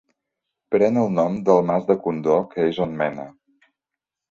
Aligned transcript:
Pren 0.75 0.97
el 1.01 1.11
nom 1.17 1.35
del 1.51 1.61
Mas 1.69 1.87
de 1.91 1.97
Condó, 2.07 2.39
que 2.55 2.67
és 2.73 2.83
on 2.89 2.99
mena. 3.05 3.29